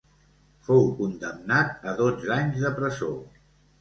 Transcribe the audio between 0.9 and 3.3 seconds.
condemnat a dotze anys de presó.